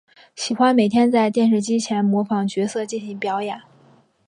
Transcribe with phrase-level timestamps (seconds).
[0.35, 3.61] 喜欢每天在电视机前模仿角色进行表演。